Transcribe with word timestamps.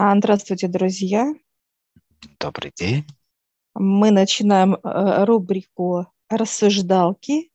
А, 0.00 0.16
здравствуйте, 0.16 0.68
друзья. 0.68 1.34
Добрый 2.38 2.72
день. 2.72 3.04
Мы 3.74 4.12
начинаем 4.12 4.76
э, 4.76 5.24
рубрику 5.24 6.06
«Рассуждалки». 6.28 7.50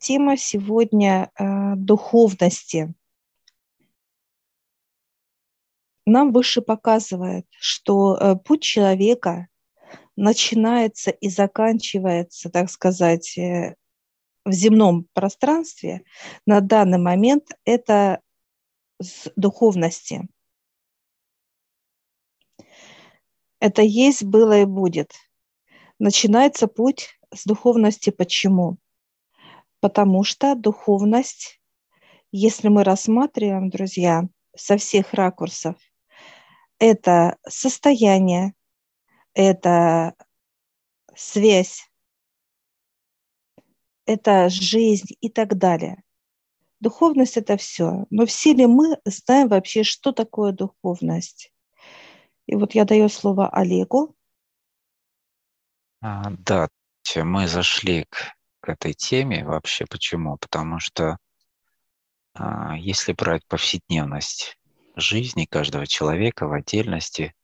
Тема 0.00 0.38
сегодня 0.38 1.30
э, 1.38 1.74
духовности. 1.76 2.94
Нам 6.06 6.32
выше 6.32 6.62
показывает, 6.62 7.46
что 7.60 8.16
э, 8.16 8.36
путь 8.36 8.62
человека 8.62 9.48
начинается 10.16 11.10
и 11.10 11.28
заканчивается, 11.28 12.48
так 12.48 12.70
сказать, 12.70 13.36
в 13.36 14.50
земном 14.50 15.06
пространстве 15.12 16.04
на 16.46 16.62
данный 16.62 16.96
момент 16.96 17.50
это 17.66 18.22
с 18.98 19.30
духовности. 19.36 20.26
Это 23.62 23.82
есть, 23.82 24.24
было 24.24 24.62
и 24.62 24.64
будет. 24.64 25.12
Начинается 26.00 26.66
путь 26.66 27.10
с 27.32 27.44
духовности. 27.44 28.10
Почему? 28.10 28.78
Потому 29.78 30.24
что 30.24 30.56
духовность, 30.56 31.60
если 32.32 32.66
мы 32.66 32.82
рассматриваем, 32.82 33.70
друзья, 33.70 34.24
со 34.56 34.78
всех 34.78 35.14
ракурсов, 35.14 35.76
это 36.80 37.36
состояние, 37.48 38.54
это 39.32 40.16
связь, 41.14 41.88
это 44.06 44.48
жизнь 44.48 45.14
и 45.20 45.28
так 45.28 45.56
далее. 45.56 46.02
Духовность– 46.80 47.36
это 47.36 47.56
все. 47.56 48.06
Но 48.10 48.26
все 48.26 48.54
ли 48.54 48.66
мы 48.66 48.98
знаем 49.04 49.46
вообще, 49.46 49.84
что 49.84 50.10
такое 50.10 50.50
духовность? 50.50 51.51
И 52.46 52.56
вот 52.56 52.74
я 52.74 52.84
даю 52.84 53.08
слово 53.08 53.48
Олегу. 53.48 54.16
А, 56.00 56.30
да, 56.30 56.68
мы 57.16 57.46
зашли 57.46 58.04
к, 58.04 58.34
к 58.60 58.68
этой 58.68 58.94
теме 58.94 59.44
вообще. 59.44 59.86
Почему? 59.86 60.36
Потому 60.36 60.80
что 60.80 61.18
а, 62.34 62.76
если 62.76 63.12
брать 63.12 63.46
повседневность 63.46 64.58
жизни 64.96 65.44
каждого 65.44 65.86
человека 65.86 66.46
в 66.46 66.52
отдельности 66.52 67.34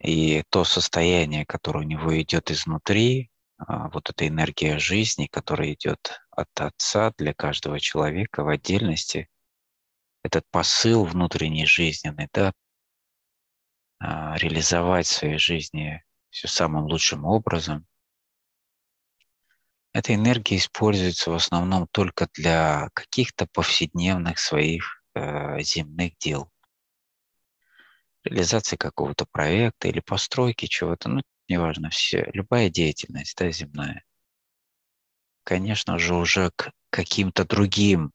и 0.00 0.42
то 0.48 0.64
состояние, 0.64 1.46
которое 1.46 1.80
у 1.80 1.88
него 1.88 2.20
идет 2.20 2.50
изнутри, 2.50 3.30
а, 3.58 3.88
вот 3.90 4.10
эта 4.10 4.26
энергия 4.26 4.78
жизни, 4.78 5.26
которая 5.30 5.72
идет 5.74 6.20
от 6.30 6.48
Отца 6.60 7.12
для 7.18 7.34
каждого 7.34 7.78
человека 7.78 8.42
в 8.42 8.48
отдельности, 8.48 9.28
этот 10.24 10.44
посыл 10.50 11.04
внутренний 11.04 11.66
жизненный, 11.66 12.28
да, 12.32 12.52
реализовать 14.02 15.06
в 15.06 15.12
своей 15.12 15.38
жизни 15.38 16.02
все 16.30 16.48
самым 16.48 16.84
лучшим 16.84 17.24
образом. 17.24 17.86
Эта 19.92 20.14
энергия 20.14 20.56
используется 20.56 21.30
в 21.30 21.34
основном 21.34 21.86
только 21.86 22.26
для 22.34 22.88
каких-то 22.94 23.46
повседневных 23.52 24.38
своих 24.38 25.04
э, 25.14 25.60
земных 25.60 26.16
дел. 26.18 26.50
Реализации 28.24 28.76
какого-то 28.76 29.26
проекта 29.26 29.88
или 29.88 30.00
постройки 30.00 30.66
чего-то, 30.66 31.10
ну, 31.10 31.22
неважно, 31.48 31.90
все, 31.90 32.30
любая 32.32 32.70
деятельность 32.70 33.36
да, 33.36 33.50
земная. 33.50 34.04
Конечно 35.44 35.98
же, 35.98 36.14
уже 36.14 36.50
к 36.56 36.72
каким-то 36.88 37.44
другим 37.44 38.12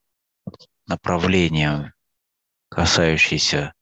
направлениям, 0.87 1.93
касающимся 2.69 3.73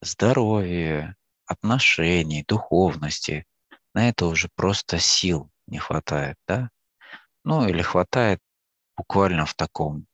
здоровья, 0.00 1.17
отношений, 1.48 2.44
духовности, 2.46 3.46
на 3.94 4.08
это 4.08 4.26
уже 4.26 4.48
просто 4.54 4.98
сил 4.98 5.50
не 5.66 5.78
хватает, 5.78 6.36
да? 6.46 6.70
Ну 7.44 7.66
или 7.66 7.82
хватает 7.82 8.40
буквально 8.96 9.46
в 9.46 9.54
таком 9.54 10.06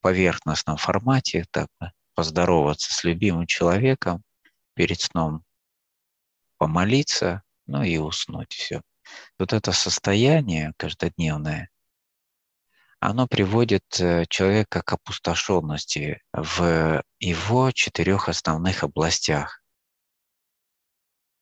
поверхностном 0.00 0.76
формате, 0.76 1.44
так 1.50 1.68
поздороваться 2.14 2.94
с 2.94 3.04
любимым 3.04 3.46
человеком 3.46 4.22
перед 4.74 5.00
сном, 5.00 5.44
помолиться, 6.58 7.42
ну 7.66 7.82
и 7.82 7.98
уснуть, 7.98 8.52
все. 8.54 8.82
Вот 9.38 9.52
это 9.52 9.72
состояние 9.72 10.72
каждодневное, 10.76 11.70
оно 13.00 13.26
приводит 13.26 13.84
э, 14.00 14.24
человека 14.28 14.82
к 14.82 14.92
опустошенности 14.92 16.22
в 16.32 17.02
его 17.20 17.70
четырех 17.70 18.28
основных 18.28 18.82
областях. 18.82 19.62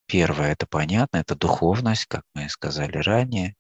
Первое– 0.07 0.53
это 0.53 0.67
понятно, 0.67 1.19
это 1.19 1.35
духовность, 1.35 2.07
как 2.07 2.25
мы 2.35 2.49
сказали 2.49 2.99
ранее. 2.99 3.57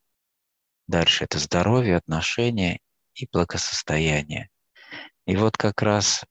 Дальше 0.86 1.24
это 1.24 1.38
здоровье, 1.38 1.96
отношения 1.96 2.80
и 3.14 3.26
благосостояние. 3.30 4.50
И 5.26 5.36
вот 5.36 5.56
как 5.56 5.80
раз 5.80 6.24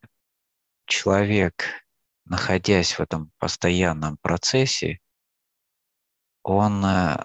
человек, 0.86 1.66
находясь 2.26 2.94
в 2.94 3.00
этом 3.00 3.32
постоянном 3.40 4.18
процессе, 4.22 5.00
он, 6.44 6.86
э, 6.86 7.18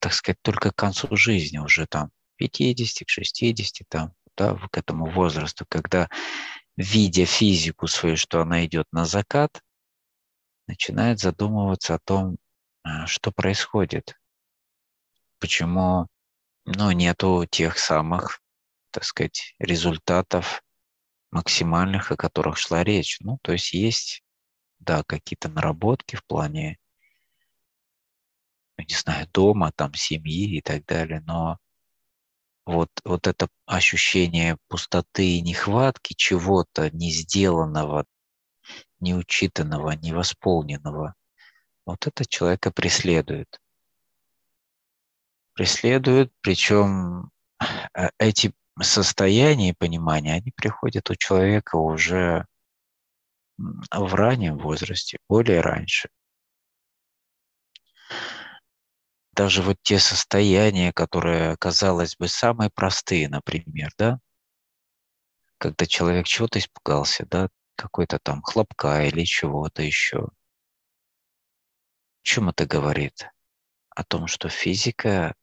так 0.00 0.12
сказать, 0.12 0.38
только 0.42 0.70
к 0.72 0.76
концу 0.76 1.16
жизни 1.16 1.58
уже 1.58 1.86
там 1.86 2.10
50, 2.36 3.06
к 3.06 3.08
60, 3.08 3.88
там, 3.88 4.12
да, 4.36 4.54
к 4.70 4.76
этому 4.76 5.10
возрасту, 5.10 5.64
когда, 5.68 6.08
видя 6.76 7.24
физику 7.24 7.86
свою, 7.86 8.16
что 8.16 8.42
она 8.42 8.66
идет 8.66 8.86
на 8.92 9.06
закат, 9.06 9.62
начинает 10.66 11.20
задумываться 11.20 11.94
о 11.94 11.98
том, 11.98 12.36
а, 12.82 13.06
что 13.06 13.32
происходит, 13.32 14.18
почему 15.38 16.08
ну, 16.66 16.90
нету 16.90 17.46
тех 17.48 17.78
самых, 17.78 18.40
так 18.90 19.04
сказать, 19.04 19.54
результатов 19.58 20.62
максимальных, 21.30 22.10
о 22.10 22.16
которых 22.16 22.58
шла 22.58 22.82
речь. 22.82 23.18
Ну, 23.20 23.38
то 23.42 23.52
есть 23.52 23.72
есть, 23.72 24.22
да, 24.80 25.02
какие-то 25.04 25.48
наработки 25.48 26.16
в 26.16 26.24
плане, 26.24 26.78
ну, 28.76 28.84
не 28.84 28.94
знаю, 28.94 29.28
дома, 29.32 29.72
там, 29.72 29.94
семьи 29.94 30.58
и 30.58 30.60
так 30.60 30.84
далее, 30.86 31.20
но 31.26 31.58
вот, 32.64 32.90
вот 33.04 33.28
это 33.28 33.48
ощущение 33.64 34.58
пустоты 34.68 35.36
и 35.36 35.40
нехватки 35.40 36.14
чего-то 36.14 36.90
не 36.90 37.12
сделанного, 37.12 38.06
неучитанного, 39.00 39.92
невосполненного, 39.92 41.14
вот 41.84 42.06
это 42.06 42.26
человека 42.26 42.70
преследует. 42.70 43.60
Преследует, 45.54 46.32
причем 46.40 47.30
э, 47.94 48.10
эти 48.18 48.52
состояния 48.80 49.70
и 49.70 49.76
понимания, 49.76 50.34
они 50.34 50.52
приходят 50.52 51.08
у 51.10 51.14
человека 51.14 51.76
уже 51.76 52.46
в 53.56 54.14
раннем 54.14 54.58
возрасте, 54.58 55.18
более 55.28 55.60
раньше. 55.60 56.10
Даже 59.32 59.62
вот 59.62 59.76
те 59.82 59.98
состояния, 59.98 60.92
которые, 60.92 61.56
казалось 61.58 62.16
бы, 62.16 62.28
самые 62.28 62.70
простые, 62.70 63.28
например, 63.28 63.92
да, 63.98 64.18
когда 65.58 65.86
человек 65.86 66.26
чего-то 66.26 66.58
испугался, 66.58 67.26
да, 67.26 67.48
какой-то 67.76 68.18
там 68.18 68.42
хлопка 68.42 69.04
или 69.06 69.24
чего-то 69.24 69.82
еще. 69.82 70.28
Чем 72.22 72.48
это 72.48 72.66
говорит? 72.66 73.28
О 73.90 74.04
том, 74.04 74.26
что 74.26 74.48
физика 74.48 75.34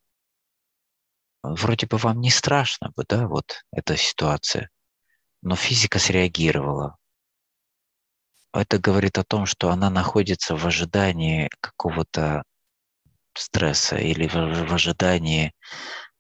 вроде 1.44 1.88
бы 1.88 1.98
вам 1.98 2.22
не 2.22 2.30
страшно 2.30 2.92
бы, 2.96 3.06
да, 3.08 3.28
вот 3.28 3.66
эта 3.72 3.98
ситуация, 3.98 4.70
но 5.42 5.56
физика 5.56 6.00
среагировала. 6.00 6.98
Это 8.53 8.78
говорит 8.78 9.18
о 9.18 9.24
том, 9.24 9.46
что 9.46 9.72
она 9.72 9.90
находится 9.90 10.56
в 10.56 10.66
ожидании 10.66 11.50
какого-то 11.59 12.44
стресса 13.34 13.97
или 13.97 14.28
в 14.28 14.74
ожидании, 14.74 15.53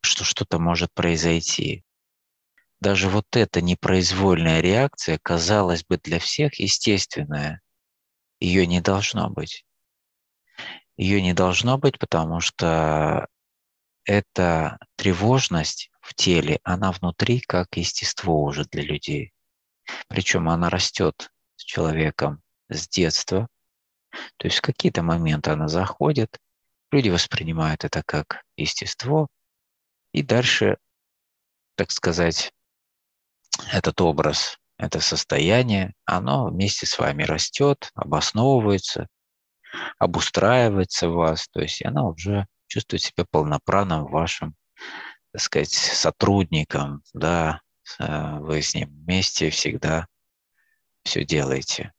что 0.01 0.23
что-то 0.23 0.59
может 0.59 0.91
произойти 0.93 1.83
даже 2.83 3.07
вот 3.07 3.37
эта 3.37 3.61
непроизвольная 3.61 4.59
реакция, 4.59 5.17
казалось 5.17 5.85
бы, 5.85 5.97
для 5.97 6.19
всех 6.19 6.59
естественная. 6.59 7.61
Ее 8.41 8.67
не 8.67 8.81
должно 8.81 9.29
быть. 9.29 9.65
Ее 10.97 11.21
не 11.21 11.33
должно 11.33 11.77
быть, 11.77 11.97
потому 11.97 12.41
что 12.41 13.27
эта 14.03 14.77
тревожность 14.97 15.91
в 16.01 16.13
теле, 16.13 16.59
она 16.63 16.91
внутри 16.91 17.39
как 17.39 17.77
естество 17.77 18.43
уже 18.43 18.65
для 18.65 18.83
людей. 18.83 19.31
Причем 20.09 20.49
она 20.49 20.69
растет 20.69 21.31
с 21.55 21.63
человеком 21.63 22.41
с 22.67 22.89
детства. 22.89 23.47
То 24.35 24.47
есть 24.47 24.57
в 24.57 24.61
какие-то 24.61 25.03
моменты 25.03 25.51
она 25.51 25.69
заходит, 25.69 26.37
люди 26.91 27.07
воспринимают 27.07 27.85
это 27.85 28.03
как 28.05 28.43
естество, 28.57 29.27
и 30.11 30.21
дальше, 30.21 30.77
так 31.75 31.89
сказать, 31.89 32.51
этот 33.71 34.01
образ 34.01 34.57
это 34.77 34.99
состояние, 34.99 35.93
оно 36.05 36.47
вместе 36.47 36.85
с 36.85 36.97
вами 36.97 37.23
растет, 37.23 37.91
обосновывается, 37.95 39.07
обустраивается 39.97 41.09
в 41.09 41.13
вас, 41.13 41.47
то 41.49 41.61
есть 41.61 41.83
она 41.85 42.07
уже 42.07 42.47
чувствует 42.67 43.01
себя 43.01 43.25
полноправным 43.29 44.05
вашим, 44.05 44.55
так 45.31 45.41
сказать, 45.41 45.71
сотрудником, 45.71 47.03
да, 47.13 47.61
э, 47.99 48.39
вы 48.39 48.61
с 48.61 48.73
ним 48.73 48.89
вместе 48.89 49.49
всегда 49.51 50.07
все 51.03 51.23
делаете. 51.23 51.93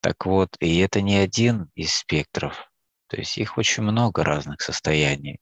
Так 0.00 0.26
вот, 0.26 0.56
и 0.60 0.78
это 0.78 1.00
не 1.02 1.16
один 1.16 1.70
из 1.74 1.94
спектров, 1.94 2.70
то 3.08 3.16
есть 3.16 3.36
их 3.38 3.58
очень 3.58 3.82
много 3.82 4.24
разных 4.24 4.60
состояний. 4.60 5.38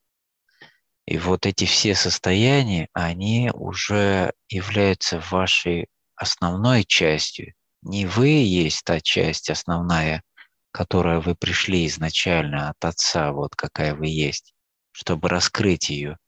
И 1.06 1.18
вот 1.18 1.44
эти 1.46 1.64
все 1.64 1.94
состояния, 1.94 2.88
они 2.92 3.50
уже 3.52 4.32
являются 4.48 5.20
вашей 5.30 5.88
основной 6.16 6.84
частью. 6.84 7.54
Не 7.82 8.06
вы 8.06 8.28
есть 8.28 8.84
та 8.84 9.00
часть 9.00 9.50
основная, 9.50 10.22
которая 10.70 11.20
вы 11.20 11.34
пришли 11.34 11.86
изначально 11.86 12.70
от 12.70 12.82
Отца, 12.84 13.32
вот 13.32 13.54
какая 13.54 13.94
вы 13.94 14.06
есть, 14.06 14.54
чтобы 14.92 15.28
раскрыть 15.28 15.90
ее. 15.90 16.18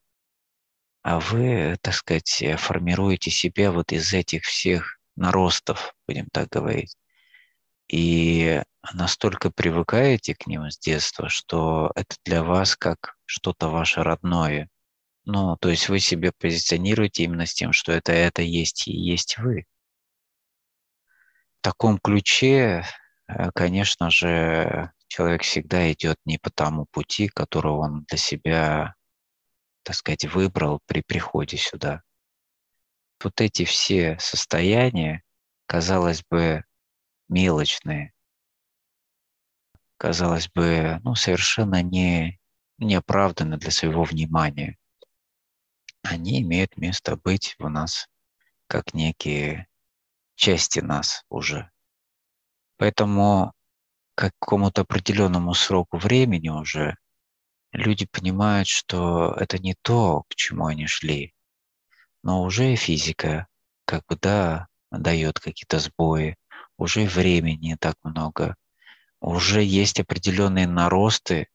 А 1.03 1.21
вы, 1.21 1.79
так 1.81 1.95
сказать, 1.95 2.45
формируете 2.59 3.31
себя 3.31 3.73
вот 3.73 3.93
из 3.93 4.13
этих 4.13 4.43
всех 4.43 4.99
наростов, 5.15 5.95
будем 6.07 6.27
так 6.31 6.49
говорить. 6.49 6.97
И 7.89 8.63
настолько 8.95 9.51
привыкаете 9.51 10.35
к 10.35 10.47
ним 10.47 10.71
с 10.71 10.79
детства, 10.79 11.29
что 11.29 11.93
это 11.95 12.17
для 12.25 12.43
вас 12.43 12.77
как 12.77 13.17
что-то 13.25 13.69
ваше 13.69 14.03
родное. 14.03 14.69
Ну, 15.25 15.57
то 15.57 15.69
есть 15.71 15.89
вы 15.89 15.99
себе 15.99 16.33
позиционируете 16.33 17.25
именно 17.25 17.47
с 17.47 17.55
тем, 17.55 17.73
что 17.73 17.93
это, 17.93 18.13
это 18.13 18.43
есть 18.43 18.87
и 18.87 18.93
есть 18.93 19.39
вы. 19.39 19.67
В 21.59 21.63
таком 21.63 21.99
ключе, 21.99 22.85
э, 23.27 23.51
конечно 23.53 24.11
же, 24.11 24.93
человек 25.09 25.43
всегда 25.43 25.91
идет 25.93 26.19
не 26.25 26.39
по 26.39 26.51
тому 26.51 26.87
пути, 26.87 27.29
которого 27.29 27.79
он 27.81 28.05
для 28.09 28.19
себя, 28.19 28.95
так 29.83 29.97
сказать, 29.97 30.27
выбрал 30.27 30.81
при 30.87 31.03
приходе 31.03 31.57
сюда. 31.57 32.03
Вот 33.23 33.41
эти 33.41 33.65
все 33.65 34.19
состояния, 34.21 35.23
казалось 35.67 36.23
бы, 36.31 36.65
мелочные, 37.29 38.13
казалось 39.99 40.49
бы, 40.49 41.01
ну, 41.05 41.15
совершенно 41.15 41.83
не, 41.83 42.39
не 42.79 42.95
оправданы 42.95 43.57
для 43.57 43.71
своего 43.71 44.05
внимания. 44.05 44.77
Они 46.03 46.43
имеют 46.43 46.77
место 46.77 47.17
быть 47.17 47.57
у 47.59 47.69
нас 47.69 48.09
как 48.67 48.95
некие 48.95 49.69
части 50.35 50.81
нас 50.81 51.25
уже. 51.29 51.71
Поэтому 52.77 53.53
к 54.15 54.33
какому-то 54.39 54.83
определенному 54.83 55.55
сроку 55.55 55.99
времени 55.99 56.49
уже 56.49 56.97
люди 57.73 58.07
понимают, 58.07 58.69
что 58.69 59.35
это 59.35 59.59
не 59.59 59.75
то, 59.83 60.25
к 60.29 60.35
чему 60.35 60.67
они 60.67 60.87
шли, 60.87 61.35
но 62.23 62.43
уже 62.43 62.75
физика 62.77 63.47
как 63.85 64.05
бы, 64.07 64.17
да, 64.17 64.69
дает 64.91 65.39
какие-то 65.39 65.79
сбои, 65.79 66.37
уже 66.77 67.07
времени 67.07 67.69
не 67.69 67.77
так 67.77 67.97
много, 68.03 68.57
уже 69.21 69.63
есть 69.63 70.01
определенные 70.01 70.67
наросты, 70.67 71.49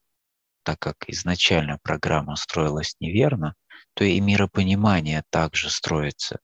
так 0.62 0.78
как 0.78 1.08
изначально 1.08 1.78
программа 1.82 2.36
строилась 2.36 2.96
неверно, 3.00 3.54
то 3.94 4.04
и 4.04 4.20
миропонимание 4.20 5.24
также 5.30 5.70
строится 5.70 6.40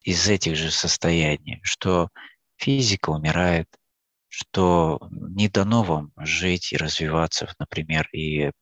из 0.00 0.28
этих 0.28 0.56
же 0.56 0.70
состояний, 0.70 1.60
что 1.62 2.08
физика 2.56 3.10
умирает, 3.10 3.68
что 4.28 5.00
не 5.10 5.48
дано 5.48 5.82
вам 5.82 6.12
жить 6.16 6.72
и 6.72 6.76
развиваться, 6.76 7.52
например, 7.58 8.08
и 8.12 8.52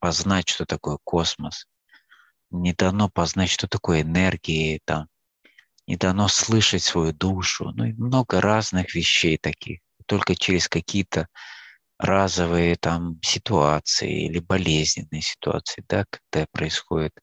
познать, 0.00 0.48
что 0.48 0.66
такое 0.66 0.98
космос, 1.02 1.66
не 2.50 2.74
дано 2.74 3.08
познать, 3.08 3.50
что 3.50 3.68
такое 3.68 4.02
энергии, 4.02 4.80
там, 4.84 5.08
не 5.86 5.96
дано 5.96 6.28
слышать 6.28 6.82
свою 6.82 7.12
душу, 7.12 7.70
ну 7.74 7.84
и 7.84 7.92
много 7.92 8.40
разных 8.40 8.94
вещей 8.94 9.38
таких. 9.38 9.80
Только 10.12 10.36
через 10.36 10.68
какие-то 10.68 11.26
разовые 11.98 12.76
там 12.76 13.18
ситуации 13.22 14.26
или 14.26 14.40
болезненные 14.40 15.22
ситуации, 15.22 15.82
да, 15.88 16.04
когда 16.10 16.44
происходит 16.52 17.14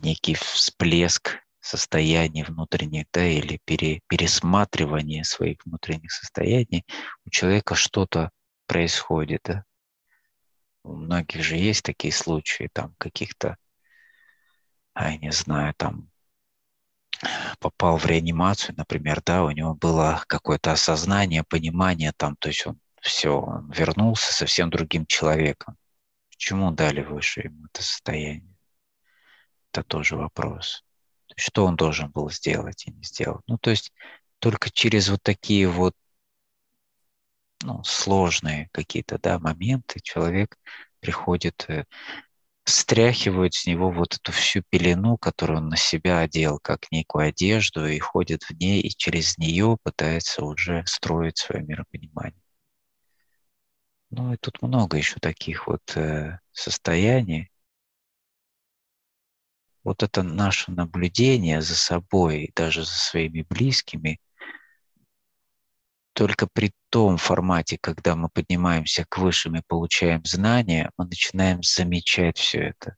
некий 0.00 0.32
всплеск 0.32 1.40
состояний 1.60 2.42
внутренних, 2.42 3.04
да, 3.12 3.22
или 3.22 3.60
пере, 3.66 4.00
пересматривание 4.08 5.24
своих 5.24 5.58
внутренних 5.66 6.10
состояний, 6.10 6.86
у 7.26 7.28
человека 7.28 7.74
что-то 7.74 8.30
происходит, 8.66 9.42
да. 9.44 9.64
У 10.84 10.94
многих 10.94 11.44
же 11.44 11.56
есть 11.56 11.82
такие 11.82 12.14
случаи, 12.14 12.70
там, 12.72 12.94
каких-то, 12.96 13.58
а, 14.94 15.10
я 15.10 15.18
не 15.18 15.32
знаю, 15.32 15.74
там, 15.76 16.08
попал 17.58 17.98
в 17.98 18.06
реанимацию, 18.06 18.74
например, 18.76 19.22
да, 19.24 19.44
у 19.44 19.50
него 19.50 19.74
было 19.74 20.22
какое-то 20.26 20.72
осознание, 20.72 21.44
понимание 21.44 22.12
там, 22.16 22.36
то 22.36 22.48
есть 22.48 22.66
он 22.66 22.78
все, 23.00 23.40
он 23.40 23.70
вернулся 23.70 24.32
совсем 24.32 24.70
другим 24.70 25.06
человеком. 25.06 25.76
Почему 26.30 26.70
дали 26.70 27.02
выше 27.02 27.42
ему 27.42 27.66
это 27.66 27.82
состояние? 27.82 28.56
Это 29.72 29.82
тоже 29.82 30.16
вопрос. 30.16 30.84
Что 31.36 31.66
он 31.66 31.76
должен 31.76 32.10
был 32.10 32.30
сделать 32.30 32.86
и 32.86 32.92
не 32.92 33.02
сделать? 33.02 33.42
Ну, 33.46 33.58
то 33.58 33.70
есть 33.70 33.92
только 34.38 34.70
через 34.70 35.08
вот 35.08 35.22
такие 35.22 35.68
вот 35.68 35.94
ну, 37.62 37.82
сложные 37.84 38.68
какие-то 38.72 39.18
да, 39.18 39.38
моменты 39.38 40.00
человек 40.00 40.56
приходит 41.00 41.64
э, 41.68 41.84
стряхивают 42.68 43.54
с 43.54 43.66
него 43.66 43.90
вот 43.90 44.14
эту 44.16 44.32
всю 44.32 44.62
пелену, 44.68 45.16
которую 45.16 45.58
он 45.58 45.68
на 45.68 45.76
себя 45.76 46.20
одел, 46.20 46.58
как 46.58 46.90
некую 46.92 47.28
одежду, 47.28 47.86
и 47.86 47.98
ходит 47.98 48.42
в 48.44 48.50
ней, 48.52 48.80
и 48.82 48.90
через 48.90 49.38
нее 49.38 49.78
пытается 49.82 50.44
уже 50.44 50.84
строить 50.86 51.38
свое 51.38 51.64
миропонимание. 51.64 52.42
Ну 54.10 54.32
и 54.32 54.36
тут 54.36 54.62
много 54.62 54.96
еще 54.96 55.16
таких 55.20 55.66
вот 55.66 55.96
э, 55.96 56.38
состояний. 56.52 57.50
Вот 59.84 60.02
это 60.02 60.22
наше 60.22 60.70
наблюдение 60.70 61.62
за 61.62 61.74
собой 61.74 62.50
даже 62.54 62.84
за 62.84 62.94
своими 62.94 63.42
близкими, 63.48 64.20
только 66.18 66.48
при 66.52 66.72
том 66.90 67.16
формате, 67.16 67.78
когда 67.80 68.16
мы 68.16 68.28
поднимаемся 68.28 69.06
к 69.08 69.18
высшим 69.18 69.54
и 69.54 69.62
получаем 69.64 70.20
знания, 70.24 70.90
мы 70.98 71.04
начинаем 71.04 71.62
замечать 71.62 72.38
все 72.38 72.58
это. 72.70 72.96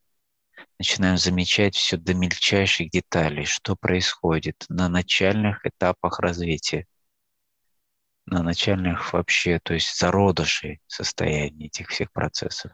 Начинаем 0.79 1.17
замечать 1.17 1.75
все 1.75 1.97
до 1.97 2.15
мельчайших 2.15 2.89
деталей, 2.89 3.45
что 3.45 3.75
происходит 3.75 4.65
на 4.69 4.89
начальных 4.89 5.63
этапах 5.67 6.19
развития, 6.19 6.87
на 8.25 8.41
начальных 8.41 9.13
вообще, 9.13 9.59
то 9.59 9.75
есть 9.75 9.95
зародышей 9.99 10.81
состояния 10.87 11.67
этих 11.67 11.89
всех 11.89 12.11
процессов. 12.11 12.71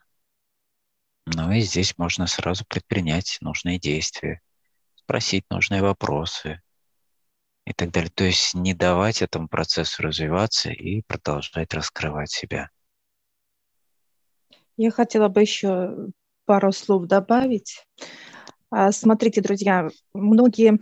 Ну 1.26 1.52
и 1.52 1.60
здесь 1.60 1.98
можно 1.98 2.26
сразу 2.26 2.64
предпринять 2.66 3.38
нужные 3.42 3.80
действия, 3.80 4.40
спросить 4.96 5.44
нужные 5.50 5.82
вопросы, 5.82 6.62
и 7.68 7.74
так 7.74 7.92
далее. 7.92 8.10
То 8.14 8.24
есть 8.24 8.54
не 8.54 8.74
давать 8.74 9.22
этому 9.22 9.50
процессу 9.50 10.02
развиваться 10.02 10.70
и 10.70 11.02
продолжать 11.02 11.74
раскрывать 11.74 12.32
себя. 12.32 12.70
Я 14.78 14.92
хотела 14.92 15.28
бы 15.28 15.42
еще 15.42 16.08
пару 16.46 16.72
слов 16.72 17.08
добавить. 17.08 17.86
А, 18.72 18.92
смотрите, 18.92 19.42
друзья, 19.42 19.90
многие 20.14 20.80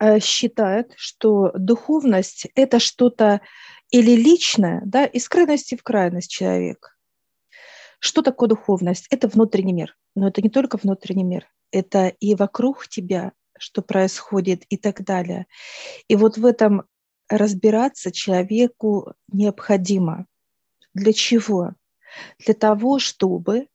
э, 0.00 0.18
считают, 0.18 0.94
что 0.96 1.52
духовность– 1.54 2.48
это 2.56 2.80
что-то 2.80 3.40
или 3.90 4.12
личное, 4.12 4.82
да, 4.84 5.04
из 5.04 5.28
крайности 5.28 5.76
в 5.76 5.82
крайность 5.82 6.30
человек. 6.30 6.98
Что 8.00 8.22
такое 8.22 8.48
духовность? 8.48 9.06
Это 9.10 9.28
внутренний 9.28 9.74
мир. 9.74 9.96
Но 10.16 10.26
это 10.28 10.42
не 10.42 10.48
только 10.48 10.76
внутренний 10.76 11.24
мир, 11.24 11.46
это 11.70 12.08
и 12.08 12.34
вокруг 12.34 12.88
тебя, 12.88 13.32
что 13.60 13.82
происходит 13.82 14.64
и 14.70 14.76
так 14.78 15.04
далее. 15.04 15.46
И 16.08 16.16
вот 16.16 16.38
в 16.38 16.46
этом 16.46 16.84
разбираться 17.28 18.10
человеку 18.10 19.12
необходимо. 19.30 20.26
Для 20.94 21.12
чего? 21.12 21.72
Для 22.38 22.54
того, 22.54 22.98
чтобы 22.98 23.68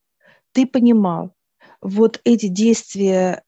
ты 0.52 0.66
понимал, 0.66 1.34
вот 1.82 2.20
эти 2.24 2.48
действия 2.48 3.44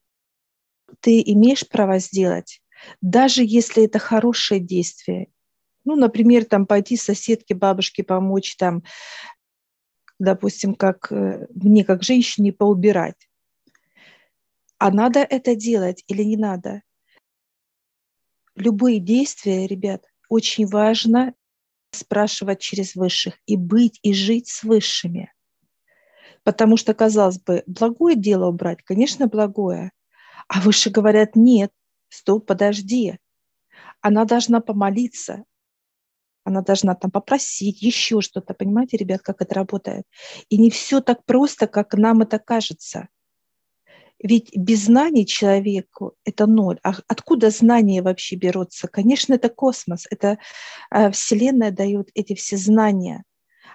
ты 1.01 1.21
имеешь 1.25 1.67
право 1.67 1.97
сделать, 1.99 2.61
даже 3.01 3.43
если 3.43 3.85
это 3.85 3.97
хорошее 3.99 4.61
действие. 4.61 5.27
Ну, 5.85 5.95
например, 5.95 6.45
там 6.45 6.67
пойти 6.67 6.97
соседке, 6.97 7.55
бабушке 7.55 8.03
помочь, 8.03 8.55
там, 8.57 8.83
допустим, 10.19 10.75
как 10.75 11.11
э, 11.11 11.47
мне, 11.55 11.83
как 11.83 12.03
женщине, 12.03 12.53
поубирать 12.53 13.27
а 14.79 14.91
надо 14.91 15.19
это 15.19 15.55
делать 15.55 16.03
или 16.07 16.23
не 16.23 16.37
надо. 16.37 16.83
любые 18.57 18.99
действия, 18.99 19.67
ребят, 19.67 20.03
очень 20.29 20.65
важно 20.67 21.33
спрашивать 21.91 22.59
через 22.59 22.95
высших 22.95 23.35
и 23.45 23.55
быть 23.55 23.99
и 24.01 24.13
жить 24.13 24.49
с 24.49 24.63
высшими. 24.63 25.31
Потому 26.43 26.77
что, 26.77 26.93
казалось 26.93 27.39
бы, 27.39 27.63
благое 27.65 28.15
дело 28.15 28.47
убрать, 28.47 28.83
конечно, 28.83 29.27
благое. 29.27 29.91
А 30.47 30.61
выше 30.61 30.89
говорят, 30.89 31.35
нет, 31.35 31.71
стоп, 32.09 32.45
подожди. 32.45 33.17
Она 34.01 34.25
должна 34.25 34.59
помолиться, 34.61 35.43
она 36.43 36.61
должна 36.61 36.95
там 36.95 37.11
попросить 37.11 37.81
еще 37.81 38.21
что-то. 38.21 38.53
Понимаете, 38.53 38.97
ребят, 38.97 39.21
как 39.21 39.41
это 39.41 39.55
работает? 39.55 40.05
И 40.49 40.57
не 40.57 40.69
все 40.69 41.01
так 41.01 41.25
просто, 41.25 41.67
как 41.67 41.93
нам 41.93 42.21
это 42.21 42.39
кажется. 42.39 43.09
Ведь 44.23 44.55
без 44.55 44.85
знаний 44.85 45.25
человеку 45.25 46.15
это 46.25 46.47
ноль. 46.47 46.79
А 46.83 46.93
откуда 47.07 47.49
знания 47.51 48.01
вообще 48.01 48.35
берутся? 48.35 48.87
Конечно, 48.87 49.33
это 49.33 49.49
космос, 49.49 50.07
это 50.09 50.39
э, 50.91 51.11
Вселенная 51.11 51.71
дает 51.71 52.09
эти 52.15 52.33
все 52.33 52.57
знания. 52.57 53.23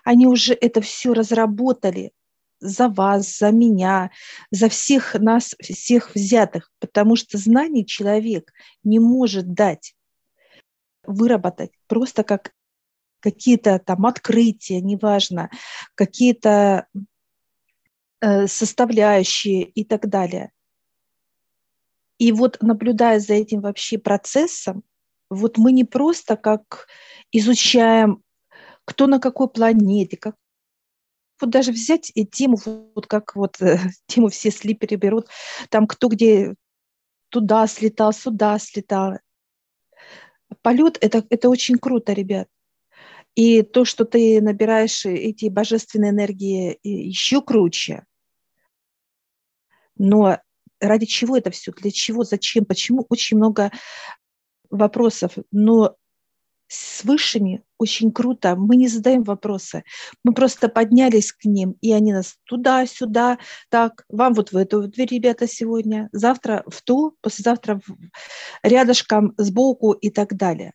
Они 0.04 0.26
уже 0.26 0.54
это 0.54 0.80
все 0.80 1.12
разработали 1.12 2.12
за 2.58 2.88
вас, 2.88 3.38
за 3.38 3.50
меня, 3.50 4.10
за 4.50 4.68
всех 4.68 5.14
нас, 5.14 5.54
всех 5.60 6.14
взятых, 6.14 6.70
потому 6.80 7.16
что 7.16 7.38
знаний 7.38 7.86
человек 7.86 8.52
не 8.84 8.98
может 8.98 9.52
дать, 9.52 9.94
выработать 11.04 11.72
просто 11.86 12.24
как 12.24 12.52
какие-то 13.20 13.78
там 13.78 14.06
открытия, 14.06 14.80
неважно, 14.80 15.50
какие-то 15.94 16.86
составляющие 18.46 19.64
и 19.64 19.84
так 19.84 20.08
далее. 20.08 20.52
И 22.18 22.30
вот 22.30 22.58
наблюдая 22.62 23.18
за 23.18 23.34
этим 23.34 23.60
вообще 23.60 23.98
процессом, 23.98 24.84
вот 25.28 25.58
мы 25.58 25.72
не 25.72 25.84
просто 25.84 26.36
как 26.36 26.86
изучаем, 27.32 28.22
кто 28.84 29.06
на 29.06 29.18
какой 29.18 29.48
планете, 29.48 30.16
как 30.16 30.36
вот 31.40 31.50
даже 31.50 31.72
взять 31.72 32.12
и 32.14 32.24
тему, 32.24 32.58
вот 32.94 33.06
как 33.06 33.34
вот 33.34 33.60
э, 33.60 33.78
тему 34.06 34.28
все 34.28 34.50
слиперы 34.50 34.96
берут, 34.96 35.26
там 35.68 35.86
кто 35.86 36.08
где 36.08 36.54
туда 37.28 37.66
слетал, 37.66 38.12
сюда 38.12 38.58
слетал. 38.58 39.18
Полет 40.60 40.98
это, 41.00 41.26
это 41.30 41.48
очень 41.48 41.78
круто, 41.78 42.12
ребят. 42.12 42.46
И 43.34 43.62
то, 43.62 43.84
что 43.84 44.04
ты 44.04 44.40
набираешь 44.42 45.06
эти 45.06 45.48
божественные 45.48 46.10
энергии 46.10 46.78
еще 46.82 47.40
круче. 47.40 48.04
Но 50.02 50.38
ради 50.80 51.06
чего 51.06 51.36
это 51.36 51.52
все? 51.52 51.70
Для 51.70 51.92
чего? 51.92 52.24
Зачем? 52.24 52.64
Почему? 52.64 53.06
Очень 53.08 53.36
много 53.36 53.70
вопросов. 54.68 55.34
Но 55.52 55.94
с 56.66 57.04
высшими 57.04 57.62
очень 57.78 58.10
круто. 58.10 58.56
Мы 58.56 58.74
не 58.74 58.88
задаем 58.88 59.22
вопросы. 59.22 59.84
Мы 60.24 60.34
просто 60.34 60.68
поднялись 60.68 61.32
к 61.32 61.44
ним, 61.44 61.76
и 61.80 61.92
они 61.92 62.12
нас 62.12 62.36
туда-сюда. 62.44 63.38
Так, 63.68 64.04
вам 64.08 64.34
вот 64.34 64.50
в 64.50 64.56
эту 64.56 64.88
дверь, 64.88 65.08
ребята, 65.12 65.46
сегодня. 65.46 66.08
Завтра 66.10 66.64
в 66.66 66.82
ту, 66.82 67.16
послезавтра 67.20 67.80
в, 67.86 67.96
рядышком, 68.64 69.34
сбоку 69.36 69.92
и 69.92 70.10
так 70.10 70.34
далее. 70.34 70.72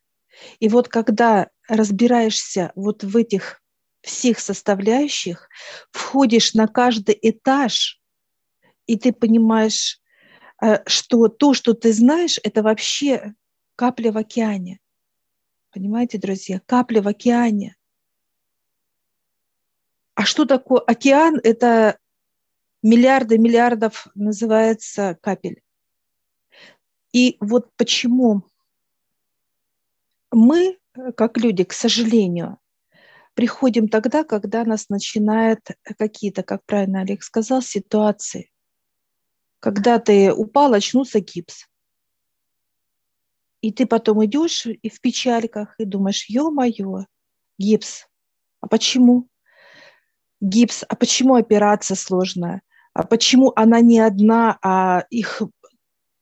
И 0.59 0.69
вот 0.69 0.87
когда 0.87 1.49
разбираешься 1.67 2.71
вот 2.75 3.03
в 3.03 3.17
этих 3.17 3.61
всех 4.03 4.39
составляющих, 4.39 5.49
входишь 5.91 6.53
на 6.53 6.67
каждый 6.67 7.17
этаж 7.21 7.99
и 8.87 8.97
ты 8.97 9.13
понимаешь, 9.13 10.01
э, 10.61 10.83
что 10.87 11.27
то, 11.27 11.53
что 11.53 11.73
ты 11.73 11.93
знаешь, 11.93 12.39
это 12.43 12.63
вообще 12.63 13.35
капля 13.75 14.11
в 14.11 14.17
океане. 14.17 14.79
Понимаете, 15.71 16.17
друзья, 16.17 16.61
капля 16.65 17.01
в 17.01 17.07
океане. 17.07 17.75
А 20.15 20.25
что 20.25 20.45
такое 20.45 20.79
океан? 20.79 21.39
Это 21.43 21.99
миллиарды 22.81 23.37
миллиардов 23.37 24.07
называется 24.15 25.17
капель. 25.21 25.61
И 27.11 27.37
вот 27.39 27.71
почему 27.75 28.43
мы, 30.31 30.79
как 31.15 31.37
люди, 31.37 31.63
к 31.63 31.73
сожалению, 31.73 32.57
приходим 33.33 33.87
тогда, 33.87 34.23
когда 34.23 34.63
нас 34.63 34.89
начинают 34.89 35.59
какие-то, 35.97 36.41
как 36.41 36.65
правильно 36.65 37.01
Олег 37.01 37.21
сказал, 37.21 37.61
ситуации 37.61 38.49
когда 39.59 39.99
ты 39.99 40.31
упал, 40.33 40.73
очнулся 40.73 41.19
гипс. 41.19 41.67
И 43.61 43.71
ты 43.71 43.85
потом 43.85 44.23
идешь 44.25 44.65
и 44.65 44.89
в 44.89 45.01
печальках 45.01 45.75
и 45.79 45.85
думаешь, 45.85 46.25
ё-моё, 46.29 47.05
гипс. 47.57 48.07
А 48.61 48.67
почему? 48.67 49.27
Гипс. 50.41 50.83
А 50.87 50.95
почему 50.95 51.35
операция 51.35 51.95
сложная? 51.95 52.61
А 52.93 53.03
почему 53.03 53.51
она 53.55 53.81
не 53.81 53.99
одна, 53.99 54.57
а 54.61 55.05
их 55.09 55.41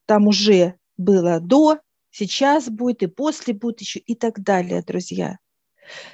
там 0.06 0.28
уже 0.28 0.76
было 0.98 1.40
до, 1.40 1.80
сейчас 2.12 2.70
будет 2.70 3.04
и 3.04 3.08
после 3.08 3.54
будет 3.54 3.82
еще 3.82 4.00
и 4.00 4.16
так 4.16 4.42
далее, 4.42 4.82
друзья. 4.82 5.38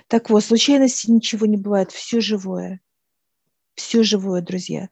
Так 0.07 0.29
вот, 0.29 0.43
случайности 0.43 1.09
ничего 1.09 1.45
не 1.45 1.57
бывает, 1.57 1.91
все 1.91 2.19
живое. 2.19 2.81
Все 3.75 4.03
живое, 4.03 4.41
друзья 4.41 4.89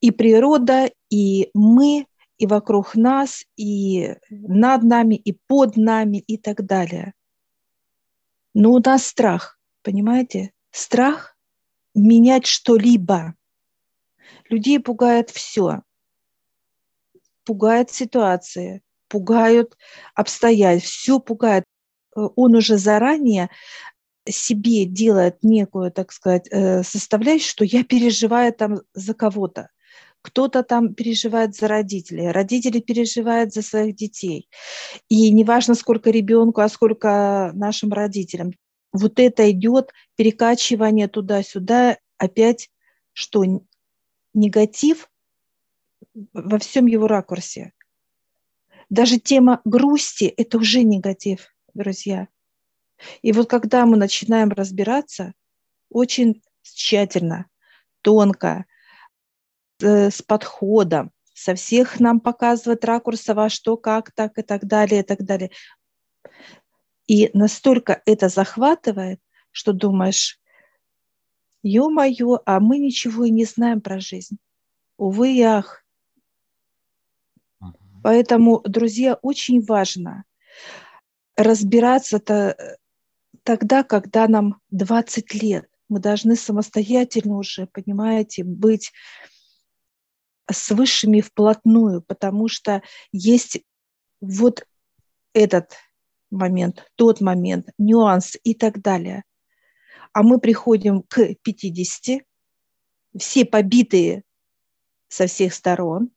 и 0.00 0.10
природа, 0.10 0.90
и 1.10 1.50
мы, 1.54 2.06
и 2.38 2.46
вокруг 2.46 2.94
нас, 2.94 3.44
и 3.56 4.16
над 4.30 4.82
нами, 4.82 5.14
и 5.14 5.32
под 5.46 5.76
нами, 5.76 6.18
и 6.18 6.36
так 6.36 6.64
далее. 6.64 7.14
Но 8.54 8.72
у 8.72 8.80
нас 8.80 9.06
страх, 9.06 9.58
понимаете? 9.82 10.52
Страх 10.70 11.36
менять 11.94 12.46
что-либо. 12.46 13.34
Людей 14.48 14.80
пугает 14.80 15.30
все. 15.30 15.82
Пугает 17.44 17.90
ситуация, 17.90 18.82
пугают 19.08 19.76
обстоятельства, 20.14 20.90
все 20.90 21.20
пугает. 21.20 21.64
Он 22.14 22.56
уже 22.56 22.76
заранее 22.76 23.50
себе 24.28 24.84
делает 24.84 25.42
некую, 25.42 25.92
так 25.92 26.12
сказать, 26.12 26.48
э, 26.50 26.82
составляющую, 26.82 27.48
что 27.48 27.64
я 27.64 27.84
переживаю 27.84 28.52
там 28.52 28.80
за 28.92 29.14
кого-то 29.14 29.70
кто-то 30.26 30.64
там 30.64 30.92
переживает 30.92 31.54
за 31.54 31.68
родителей, 31.68 32.32
родители 32.32 32.80
переживают 32.80 33.54
за 33.54 33.62
своих 33.62 33.94
детей. 33.94 34.48
И 35.08 35.30
неважно, 35.30 35.76
сколько 35.76 36.10
ребенку, 36.10 36.62
а 36.62 36.68
сколько 36.68 37.52
нашим 37.54 37.92
родителям. 37.92 38.50
Вот 38.92 39.20
это 39.20 39.48
идет 39.52 39.92
перекачивание 40.16 41.06
туда-сюда, 41.06 41.98
опять 42.18 42.70
что 43.12 43.44
негатив 44.34 45.08
во 46.32 46.58
всем 46.58 46.86
его 46.86 47.06
ракурсе. 47.06 47.72
Даже 48.90 49.20
тема 49.20 49.60
грусти– 49.64 50.24
это 50.36 50.58
уже 50.58 50.82
негатив, 50.82 51.54
друзья. 51.72 52.26
И 53.22 53.30
вот 53.30 53.48
когда 53.48 53.86
мы 53.86 53.96
начинаем 53.96 54.48
разбираться, 54.48 55.34
очень 55.88 56.42
тщательно, 56.62 57.46
тонко, 58.02 58.64
с 59.82 60.22
подходом, 60.22 61.10
со 61.34 61.54
всех 61.54 62.00
нам 62.00 62.20
показывает 62.20 62.84
ракурса 62.84 63.34
во 63.34 63.48
что, 63.50 63.76
как, 63.76 64.12
так 64.12 64.38
и 64.38 64.42
так 64.42 64.64
далее, 64.66 65.00
и 65.00 65.04
так 65.04 65.22
далее. 65.24 65.50
И 67.08 67.30
настолько 67.34 68.02
это 68.04 68.28
захватывает, 68.28 69.20
что 69.52 69.72
думаешь, 69.72 70.38
ё-моё, 71.62 72.40
а 72.46 72.60
мы 72.60 72.78
ничего 72.78 73.24
и 73.24 73.30
не 73.30 73.44
знаем 73.44 73.80
про 73.80 74.00
жизнь. 74.00 74.38
Увы 74.98 75.34
и 75.36 75.42
ах. 75.42 75.82
Поэтому, 78.02 78.60
друзья, 78.66 79.14
очень 79.22 79.62
важно 79.64 80.24
разбираться-то 81.36 82.56
тогда, 83.44 83.82
когда 83.84 84.28
нам 84.28 84.60
20 84.70 85.34
лет. 85.34 85.66
Мы 85.88 86.00
должны 86.00 86.36
самостоятельно 86.36 87.38
уже, 87.38 87.66
понимаете, 87.66 88.44
быть 88.44 88.92
с 90.50 90.70
высшими 90.70 91.20
вплотную, 91.20 92.02
потому 92.02 92.48
что 92.48 92.82
есть 93.12 93.60
вот 94.20 94.66
этот 95.32 95.72
момент, 96.30 96.90
тот 96.96 97.20
момент, 97.20 97.68
нюанс 97.78 98.36
и 98.42 98.54
так 98.54 98.80
далее. 98.80 99.24
А 100.12 100.22
мы 100.22 100.40
приходим 100.40 101.02
к 101.02 101.34
50, 101.42 102.22
все 103.18 103.44
побитые 103.44 104.22
со 105.08 105.26
всех 105.26 105.54
сторон, 105.54 106.10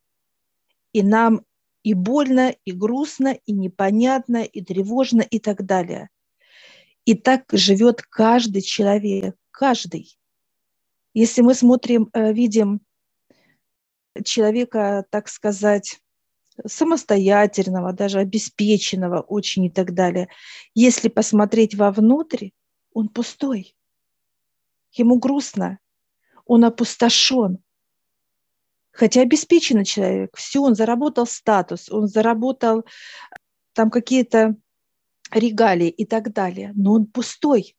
и 0.93 1.03
нам 1.03 1.43
и 1.83 1.93
больно, 1.93 2.55
и 2.65 2.71
грустно, 2.71 3.37
и 3.45 3.51
непонятно, 3.51 4.43
и 4.43 4.61
тревожно, 4.61 5.21
и 5.21 5.39
так 5.39 5.65
далее. 5.65 6.09
И 7.05 7.15
так 7.15 7.45
живет 7.51 8.01
каждый 8.01 8.61
человек, 8.61 9.35
каждый. 9.51 10.17
Если 11.13 11.41
мы 11.41 11.53
смотрим, 11.53 12.09
э, 12.13 12.33
видим 12.33 12.81
человека, 14.23 15.05
так 15.09 15.27
сказать, 15.27 15.99
самостоятельного, 16.65 17.93
даже 17.93 18.19
обеспеченного 18.19 19.21
очень 19.21 19.65
и 19.65 19.69
так 19.69 19.93
далее, 19.93 20.29
если 20.73 21.07
посмотреть 21.07 21.75
вовнутрь, 21.75 22.49
он 22.93 23.09
пустой. 23.09 23.75
Ему 24.91 25.19
грустно, 25.19 25.79
он 26.45 26.65
опустошен. 26.65 27.59
Хотя 28.91 29.21
обеспеченный 29.21 29.85
человек, 29.85 30.35
все, 30.35 30.59
он 30.59 30.75
заработал 30.75 31.25
статус, 31.25 31.89
он 31.89 32.07
заработал 32.07 32.83
там 33.73 33.91
какие-то 33.91 34.55
регалии 35.31 35.89
и 35.89 36.05
так 36.05 36.33
далее, 36.33 36.73
но 36.75 36.93
он 36.93 37.05
пустой. 37.05 37.77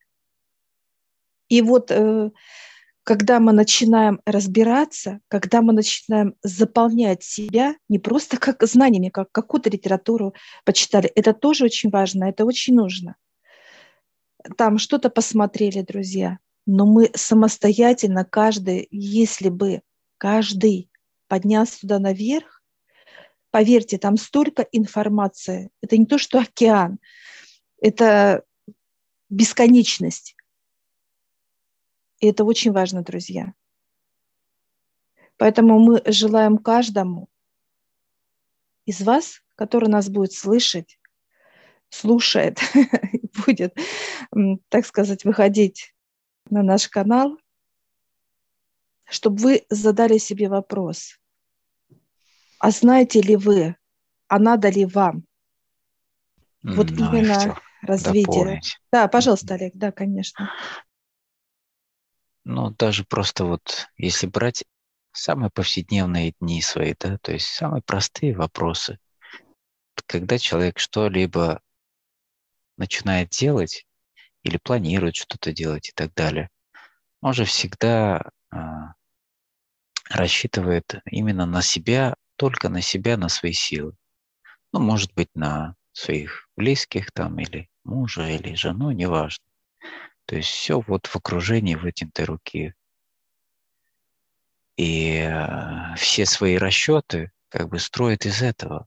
И 1.48 1.62
вот 1.62 1.90
э, 1.90 2.30
когда 3.10 3.40
мы 3.40 3.50
начинаем 3.52 4.20
разбираться, 4.24 5.18
когда 5.26 5.62
мы 5.62 5.72
начинаем 5.72 6.36
заполнять 6.44 7.24
себя 7.24 7.74
не 7.88 7.98
просто 7.98 8.36
как 8.36 8.62
знаниями, 8.62 9.08
как 9.08 9.32
какую-то 9.32 9.68
литературу 9.68 10.32
почитали, 10.64 11.08
это 11.16 11.32
тоже 11.32 11.64
очень 11.64 11.90
важно, 11.90 12.26
это 12.26 12.44
очень 12.44 12.76
нужно. 12.76 13.16
Там 14.56 14.78
что-то 14.78 15.10
посмотрели, 15.10 15.82
друзья, 15.82 16.38
но 16.66 16.86
мы 16.86 17.10
самостоятельно, 17.16 18.24
каждый, 18.24 18.86
если 18.92 19.48
бы 19.48 19.82
каждый 20.16 20.88
поднялся 21.26 21.80
туда 21.80 21.98
наверх, 21.98 22.62
поверьте, 23.50 23.98
там 23.98 24.18
столько 24.18 24.62
информации. 24.70 25.70
Это 25.82 25.96
не 25.96 26.06
то, 26.06 26.16
что 26.16 26.38
океан, 26.38 27.00
это 27.80 28.44
бесконечность. 29.30 30.36
И 32.20 32.28
это 32.28 32.44
очень 32.44 32.72
важно, 32.72 33.02
друзья. 33.02 33.54
Поэтому 35.36 35.78
мы 35.78 36.02
желаем 36.06 36.58
каждому 36.58 37.28
из 38.84 39.00
вас, 39.00 39.42
который 39.56 39.88
нас 39.88 40.08
будет 40.10 40.32
слышать, 40.32 40.98
слушает, 41.88 42.60
будет, 43.46 43.74
так 44.68 44.84
сказать, 44.84 45.24
выходить 45.24 45.94
на 46.50 46.62
наш 46.62 46.88
канал, 46.88 47.38
чтобы 49.04 49.36
вы 49.42 49.66
задали 49.70 50.18
себе 50.18 50.48
вопрос, 50.48 51.18
а 52.58 52.70
знаете 52.70 53.22
ли 53.22 53.36
вы, 53.36 53.76
а 54.28 54.38
надо 54.38 54.68
ли 54.68 54.84
вам? 54.84 55.24
Вот 56.62 56.90
ну, 56.90 57.08
именно 57.08 57.58
развитие. 57.80 58.24
Дополнить. 58.24 58.78
Да, 58.92 59.08
пожалуйста, 59.08 59.54
Олег, 59.54 59.72
да, 59.74 59.90
конечно. 59.90 60.50
Ну, 62.52 62.70
даже 62.70 63.04
просто 63.04 63.44
вот, 63.44 63.86
если 63.96 64.26
брать 64.26 64.64
самые 65.12 65.50
повседневные 65.50 66.34
дни 66.40 66.60
свои, 66.60 66.94
да, 66.98 67.16
то 67.18 67.30
есть 67.30 67.46
самые 67.46 67.80
простые 67.80 68.34
вопросы. 68.34 68.98
Когда 70.06 70.36
человек 70.36 70.80
что-либо 70.80 71.62
начинает 72.76 73.28
делать 73.28 73.86
или 74.42 74.56
планирует 74.56 75.14
что-то 75.14 75.52
делать 75.52 75.90
и 75.90 75.92
так 75.94 76.12
далее, 76.14 76.50
он 77.20 77.34
же 77.34 77.44
всегда 77.44 78.32
а, 78.50 78.94
рассчитывает 80.08 80.96
именно 81.04 81.46
на 81.46 81.62
себя, 81.62 82.16
только 82.34 82.68
на 82.68 82.80
себя, 82.80 83.16
на 83.16 83.28
свои 83.28 83.52
силы. 83.52 83.94
Ну, 84.72 84.80
может 84.80 85.14
быть, 85.14 85.30
на 85.34 85.76
своих 85.92 86.48
близких 86.56 87.12
там 87.12 87.38
или 87.38 87.70
мужа, 87.84 88.28
или 88.28 88.56
жену, 88.56 88.90
неважно. 88.90 89.44
То 90.30 90.36
есть 90.36 90.48
все 90.48 90.80
вот 90.80 91.08
в 91.08 91.16
окружении 91.16 91.74
вытянутой 91.74 92.24
руки. 92.24 92.74
И 94.76 95.26
э, 95.28 95.96
все 95.96 96.24
свои 96.24 96.56
расчеты 96.56 97.32
как 97.48 97.68
бы 97.68 97.80
строят 97.80 98.26
из 98.26 98.40
этого. 98.40 98.86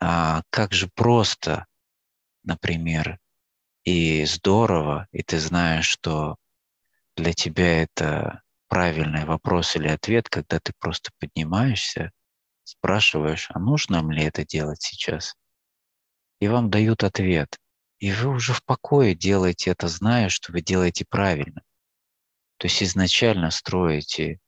А 0.00 0.40
как 0.48 0.72
же 0.72 0.88
просто, 0.94 1.66
например, 2.42 3.18
и 3.84 4.24
здорово, 4.24 5.08
и 5.12 5.22
ты 5.22 5.38
знаешь, 5.38 5.84
что 5.84 6.36
для 7.14 7.34
тебя 7.34 7.82
это 7.82 8.40
правильный 8.68 9.26
вопрос 9.26 9.76
или 9.76 9.88
ответ, 9.88 10.30
когда 10.30 10.58
ты 10.58 10.72
просто 10.78 11.10
поднимаешься, 11.18 12.12
спрашиваешь, 12.64 13.48
а 13.50 13.58
нужно 13.58 14.10
ли 14.10 14.24
это 14.24 14.42
делать 14.42 14.80
сейчас? 14.80 15.34
И 16.40 16.48
вам 16.48 16.70
дают 16.70 17.04
ответ. 17.04 17.58
И 17.98 18.12
вы 18.12 18.28
уже 18.28 18.52
в 18.52 18.62
покое 18.64 19.14
делаете 19.14 19.70
это, 19.70 19.88
зная, 19.88 20.28
что 20.28 20.52
вы 20.52 20.60
делаете 20.60 21.06
правильно. 21.08 21.62
То 22.58 22.66
есть 22.66 22.82
изначально 22.82 23.50
строите 23.50 24.38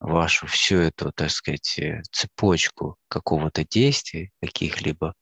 вашу 0.00 0.46
всю 0.46 0.78
эту, 0.78 1.12
так 1.12 1.30
сказать, 1.30 1.78
э, 1.78 2.02
цепочку 2.10 2.96
какого-то 3.08 3.64
действия, 3.64 4.30
каких-либо, 4.42 5.14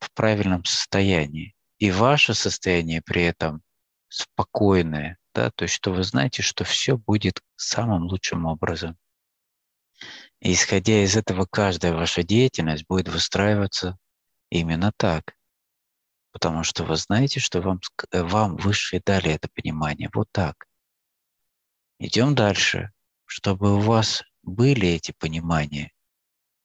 в 0.00 0.12
правильном 0.12 0.64
состоянии. 0.64 1.54
И 1.78 1.90
ваше 1.90 2.34
состояние 2.34 3.02
при 3.02 3.22
этом 3.22 3.62
спокойное, 4.08 5.18
да, 5.34 5.50
то 5.50 5.64
есть 5.64 5.74
что 5.74 5.92
вы 5.92 6.02
знаете, 6.02 6.42
что 6.42 6.64
все 6.64 6.96
будет 6.96 7.40
самым 7.56 8.04
лучшим 8.04 8.44
образом. 8.44 8.96
И 10.40 10.52
исходя 10.52 11.02
из 11.04 11.16
этого, 11.16 11.46
каждая 11.48 11.94
ваша 11.94 12.22
деятельность 12.24 12.86
будет 12.88 13.08
выстраиваться 13.08 13.96
именно 14.50 14.92
так 14.96 15.34
потому 16.32 16.64
что 16.64 16.84
вы 16.84 16.96
знаете, 16.96 17.40
что 17.40 17.60
вам, 17.60 17.80
э, 18.10 18.22
вам 18.22 18.56
высшие 18.56 19.00
дали 19.04 19.30
это 19.30 19.48
понимание. 19.54 20.08
Вот 20.12 20.28
так. 20.32 20.66
Идем 21.98 22.34
дальше. 22.34 22.90
Чтобы 23.26 23.76
у 23.76 23.80
вас 23.80 24.24
были 24.42 24.88
эти 24.88 25.12
понимания, 25.12 25.92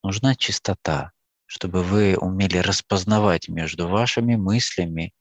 нужна 0.03 0.35
чистота, 0.35 1.11
чтобы 1.45 1.83
вы 1.83 2.17
умели 2.17 2.57
распознавать 2.57 3.47
между 3.47 3.87
вашими 3.87 4.35
мыслями, 4.35 5.13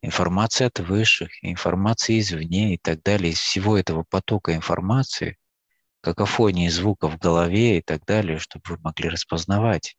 информацией 0.00 0.68
от 0.68 0.78
высших, 0.78 1.30
информацией 1.42 2.20
извне 2.20 2.74
и 2.74 2.78
так 2.78 3.02
далее, 3.02 3.32
из 3.32 3.38
всего 3.38 3.76
этого 3.76 4.04
потока 4.08 4.54
информации, 4.54 5.36
какофонии 6.00 6.68
звуков 6.68 7.14
в 7.14 7.18
голове 7.18 7.78
и 7.78 7.82
так 7.82 8.04
далее, 8.04 8.38
чтобы 8.38 8.62
вы 8.68 8.78
могли 8.78 9.08
распознавать, 9.08 9.96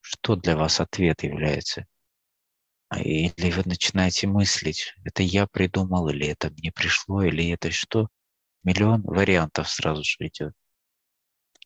что 0.00 0.34
для 0.34 0.56
вас 0.56 0.80
ответ 0.80 1.22
является– 1.22 1.86
или 2.98 3.50
вы 3.50 3.62
начинаете 3.64 4.26
мыслить, 4.26 4.94
это 5.04 5.22
я 5.22 5.46
придумал, 5.46 6.08
или 6.08 6.26
это 6.26 6.50
мне 6.50 6.72
пришло, 6.72 7.22
или 7.22 7.50
это 7.50 7.70
что. 7.70 8.08
Миллион 8.64 9.02
вариантов 9.02 9.70
сразу 9.70 10.02
же 10.02 10.16
идет. 10.20 10.52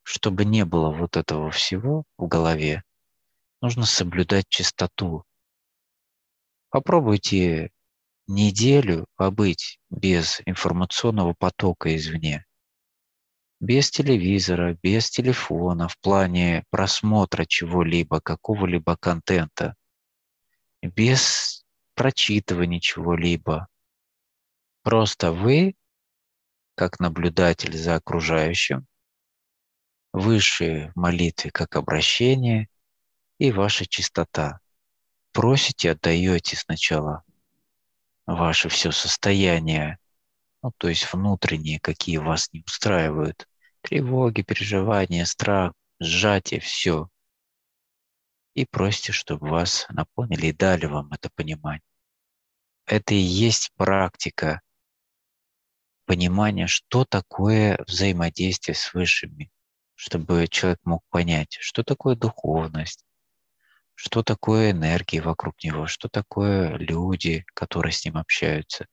Чтобы 0.02 0.44
не 0.44 0.64
было 0.64 0.90
вот 0.90 1.16
этого 1.16 1.50
всего 1.50 2.04
в 2.18 2.28
голове, 2.28 2.82
нужно 3.62 3.86
соблюдать 3.86 4.48
чистоту. 4.48 5.24
Попробуйте 6.68 7.70
неделю 8.26 9.06
побыть 9.16 9.80
без 9.88 10.42
информационного 10.44 11.32
потока 11.32 11.96
извне, 11.96 12.44
без 13.60 13.90
телевизора, 13.90 14.76
без 14.82 15.08
телефона 15.08 15.88
в 15.88 15.98
плане 16.00 16.64
просмотра 16.68 17.46
чего-либо, 17.46 18.20
какого-либо 18.20 18.96
контента– 18.98 19.74
без 20.88 21.64
прочитывания 21.94 22.80
чего-либо. 22.80 23.68
Просто 24.82 25.32
вы, 25.32 25.74
как 26.74 27.00
наблюдатель 27.00 27.76
за 27.76 27.96
окружающим, 27.96 28.86
высшие 30.12 30.92
в 30.92 30.96
молитве 30.96 31.50
как 31.50 31.76
обращение 31.76 32.68
и 33.38 33.50
ваша 33.50 33.86
чистота. 33.86 34.60
Просите, 35.32 35.92
отдаете 35.92 36.56
сначала 36.56 37.24
ваше 38.26 38.68
все 38.68 38.92
состояние, 38.92 39.98
ну, 40.62 40.72
то 40.76 40.88
есть 40.88 41.12
внутренние, 41.12 41.80
какие 41.80 42.18
вас 42.18 42.52
не 42.52 42.62
устраивают, 42.66 43.48
тревоги, 43.82 44.42
переживания, 44.42 45.24
страх, 45.24 45.72
сжатие, 45.98 46.60
все 46.60 47.08
и 48.54 48.64
просите, 48.64 49.12
чтобы 49.12 49.48
вас 49.48 49.86
наполнили 49.90 50.46
и 50.46 50.52
дали 50.52 50.86
вам 50.86 51.12
это 51.12 51.28
понимание. 51.34 51.82
Это 52.86 53.14
и 53.14 53.18
есть 53.18 53.72
практика 53.76 54.60
понимания, 56.06 56.66
что 56.66 57.04
такое 57.04 57.82
взаимодействие 57.86 58.74
с 58.74 58.92
высшими, 58.94 59.50
чтобы 59.94 60.46
человек 60.48 60.80
мог 60.84 61.02
понять, 61.08 61.56
что 61.60 61.82
такое 61.82 62.14
духовность, 62.14 63.04
что 63.94 64.22
такое 64.22 64.70
энергии 64.70 65.18
вокруг 65.18 65.62
него, 65.64 65.86
что 65.86 66.08
такое 66.08 66.76
люди, 66.76 67.44
которые 67.54 67.92
с 67.92 68.04
ним 68.04 68.18
общаются. 68.18 68.86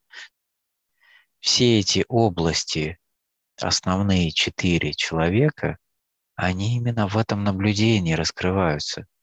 Все 1.39 1.79
эти 1.79 2.05
области, 2.07 2.97
основные 3.59 4.31
четыре 4.31 4.93
человека, 4.93 5.77
они 6.35 6.77
именно 6.77 7.07
в 7.07 7.17
этом 7.17 7.43
наблюдении 7.43 8.13
раскрываются– 8.13 9.05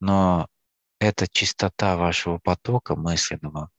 но 0.00 0.48
эта 0.98 1.28
чистота 1.28 1.96
вашего 1.96 2.38
потока 2.38 2.96
мысленного, 2.96 3.70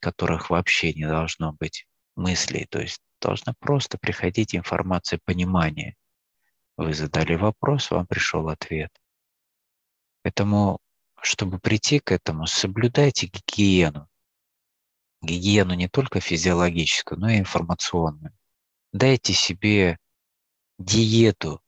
которых 0.00 0.50
вообще 0.50 0.92
не 0.92 1.06
должно 1.06 1.52
быть 1.52 1.86
мыслей, 2.14 2.66
то 2.70 2.80
есть 2.80 3.00
должна 3.20 3.54
просто 3.58 3.98
приходить 3.98 4.54
информация 4.54 5.18
понимания. 5.24 5.96
Вы 6.76 6.94
задали 6.94 7.34
вопрос, 7.34 7.90
вам 7.90 8.06
пришел 8.06 8.48
ответ. 8.48 8.92
Поэтому, 10.22 10.78
чтобы 11.20 11.58
прийти 11.58 11.98
к 11.98 12.12
этому, 12.12 12.46
соблюдайте 12.46 13.26
гигиену. 13.26 14.08
Гигиену 15.22 15.74
не 15.74 15.88
только 15.88 16.20
физиологическую, 16.20 17.18
но 17.18 17.30
и 17.30 17.38
информационную. 17.38 18.32
Дайте 18.92 19.32
себе 19.32 19.98
диету. 20.78 21.60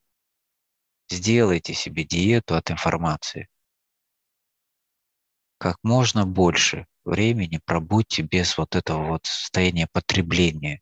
Сделайте 1.09 1.75
себе 1.75 2.05
диету 2.05 2.55
от 2.55 2.71
информации. 2.71 3.49
Как 5.61 5.77
можно 5.83 6.25
больше 6.25 6.87
времени 7.05 7.61
пробудьте 7.63 8.23
без 8.23 8.57
вот 8.57 8.75
этого 8.75 9.09
вот 9.09 9.27
состояния 9.27 9.87
потребления. 9.93 10.81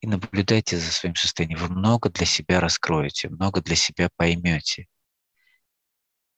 И 0.00 0.06
наблюдайте 0.06 0.78
за 0.78 0.92
своим 0.92 1.16
состоянием. 1.16 1.58
Вы 1.58 1.68
много 1.68 2.08
для 2.08 2.24
себя 2.24 2.60
раскроете, 2.60 3.28
много 3.28 3.60
для 3.60 3.74
себя 3.74 4.10
поймете. 4.14 4.86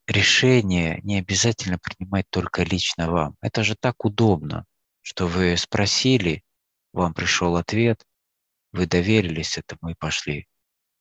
Решение 0.06 0.98
не 1.02 1.18
обязательно 1.18 1.78
принимать 1.78 2.24
только 2.30 2.62
лично 2.62 3.10
вам. 3.10 3.36
Это 3.42 3.64
же 3.64 3.76
так 3.78 4.02
удобно, 4.02 4.64
что 5.02 5.26
вы 5.26 5.58
спросили, 5.58 6.42
вам 6.94 7.12
пришел 7.12 7.56
ответ, 7.56 8.02
вы 8.72 8.86
доверились 8.86 9.58
этому 9.58 9.90
и 9.90 9.94
пошли. 9.94 10.48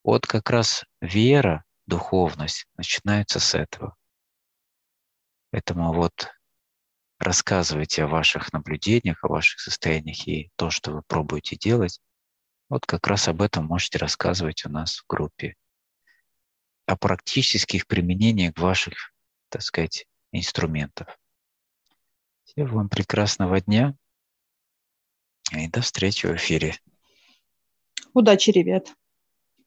Вот 0.04 0.28
как 0.28 0.50
раз 0.50 0.84
вера, 1.00 1.64
духовность 1.86 2.68
начинается 2.76 3.40
с 3.40 3.56
этого. 3.56 3.96
Поэтому 5.52 5.94
вот 5.94 6.28
рассказывайте 7.18 8.04
о 8.04 8.08
ваших 8.08 8.54
наблюдениях, 8.54 9.24
о 9.24 9.28
ваших 9.28 9.60
состояниях 9.60 10.28
и 10.28 10.52
то, 10.56 10.70
что 10.70 10.92
вы 10.92 11.02
пробуете 11.04 11.56
делать. 11.56 12.00
Вот 12.70 12.86
как 12.86 13.08
раз 13.08 13.28
об 13.28 13.42
этом 13.42 13.66
можете 13.66 13.98
рассказывать 13.98 14.66
у 14.66 14.70
нас 14.70 14.98
в 14.98 15.08
группе. 15.08 15.56
О 16.86 16.96
практических 16.96 17.88
применениях 17.88 18.58
ваших, 18.58 19.14
так 19.50 19.62
сказать, 19.62 20.06
инструментов. 20.32 21.08
Всем 22.46 22.68
вам 22.68 22.90
прекрасного 22.90 23.60
дня 23.62 23.96
и 25.52 25.68
до 25.68 25.82
встречи 25.82 26.28
в 26.28 26.36
эфире. 26.36 26.76
Удачи, 28.14 28.52
ребят! 28.52 28.96